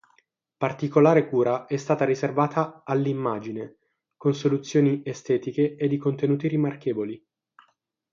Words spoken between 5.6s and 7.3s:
e di contenuti rimarchevoli.